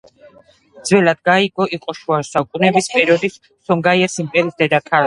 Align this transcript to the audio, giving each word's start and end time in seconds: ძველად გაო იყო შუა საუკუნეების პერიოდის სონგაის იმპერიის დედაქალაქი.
ძველად 0.89 1.21
გაო 1.29 1.67
იყო 1.79 1.95
შუა 2.01 2.19
საუკუნეების 2.33 2.91
პერიოდის 2.97 3.39
სონგაის 3.47 4.25
იმპერიის 4.27 4.63
დედაქალაქი. 4.67 4.99